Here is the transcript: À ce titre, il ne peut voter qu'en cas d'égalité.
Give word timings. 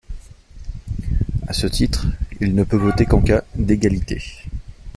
À 1.47 1.53
ce 1.53 1.67
titre, 1.67 2.07
il 2.39 2.55
ne 2.55 2.63
peut 2.63 2.75
voter 2.75 3.05
qu'en 3.05 3.21
cas 3.21 3.43
d'égalité. 3.53 4.23